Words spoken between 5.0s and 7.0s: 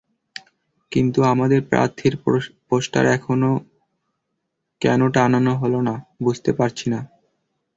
টানানো হলো না, বুঝতে পারছি না।